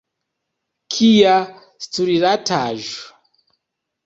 [0.95, 1.35] Kia
[1.89, 2.99] stultaĵo!